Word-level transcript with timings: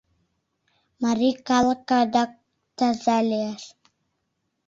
Марий 1.03 1.35
калык 1.47 1.89
адак 2.01 2.31
таза 2.77 3.17
лиеш... 3.29 3.63